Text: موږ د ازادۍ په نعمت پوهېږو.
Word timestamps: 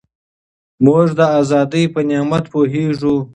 موږ 0.85 1.07
د 1.19 1.21
ازادۍ 1.39 1.83
په 1.93 1.99
نعمت 2.09 2.43
پوهېږو. 2.53 3.15